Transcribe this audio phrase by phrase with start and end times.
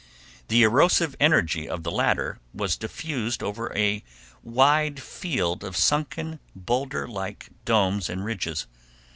[0.47, 4.03] The erosive energy of the latter was diffused over a
[4.41, 8.65] wide field of sunken, boulder like domes and ridges.